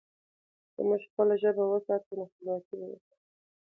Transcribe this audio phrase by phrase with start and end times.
[0.73, 3.15] که موږ خپله ژبه وساتو، نو خپلواکي به وساتو.